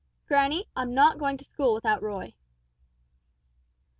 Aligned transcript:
"Granny, 0.27 0.67
I'm 0.75 0.95
not 0.95 1.19
going 1.19 1.37
to 1.37 1.43
school 1.43 1.75
without 1.75 2.01
Roy." 2.01 2.33